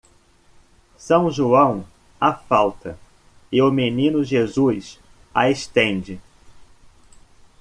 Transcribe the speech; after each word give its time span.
São 0.97 1.29
João 1.29 1.85
a 2.19 2.33
falta 2.33 2.97
e 3.51 3.61
o 3.61 3.69
Menino 3.69 4.23
Jesus 4.23 4.99
a 5.31 5.47
estende. 5.47 6.19